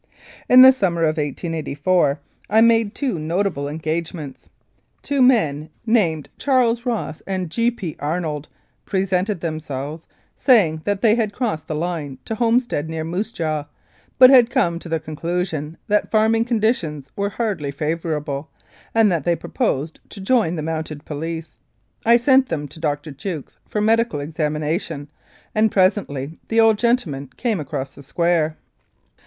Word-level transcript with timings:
In 0.49 0.63
the 0.63 0.71
summer 0.71 1.03
of 1.03 1.17
1884 1.17 2.19
I 2.49 2.59
made 2.61 2.95
two 2.95 3.19
notable 3.19 3.69
engage 3.69 4.15
1884. 4.15 5.13
Regina 5.13 5.21
ments. 5.21 5.21
Two 5.21 5.21
men 5.61 5.69
named 5.85 6.27
Charles 6.39 6.87
Ross 6.87 7.21
and 7.27 7.51
G. 7.51 7.69
P. 7.69 7.95
Arnold 7.99 8.47
presented 8.83 9.41
themselves, 9.41 10.07
saying 10.35 10.81
that 10.85 11.01
they 11.03 11.13
had 11.13 11.31
crossed 11.33 11.67
the 11.67 11.75
line 11.75 12.17
to 12.25 12.33
homestead 12.33 12.89
near 12.89 13.03
Moose 13.03 13.31
Jaw, 13.31 13.65
but 14.17 14.31
had 14.31 14.49
come 14.49 14.79
to 14.79 14.89
the 14.89 14.99
conclusion 14.99 15.77
that 15.87 16.09
farming 16.09 16.45
conditions 16.45 17.11
were 17.15 17.29
hardly 17.29 17.69
favourable, 17.69 18.49
and 18.95 19.11
that 19.11 19.23
they 19.23 19.35
proposed 19.35 19.99
to 20.09 20.19
join 20.19 20.55
the 20.55 20.63
Mounted 20.63 21.05
Police. 21.05 21.55
I 22.07 22.17
sent 22.17 22.49
them 22.49 22.67
to 22.69 22.79
Dr. 22.79 23.11
Jukes 23.11 23.59
for 23.69 23.81
medical 23.81 24.19
examination, 24.19 25.09
and 25.53 25.71
presently 25.71 26.39
the 26.47 26.59
old 26.59 26.79
gentleman 26.79 27.29
came 27.37 27.59
across 27.59 27.93
the 27.93 28.01
square. 28.01 28.57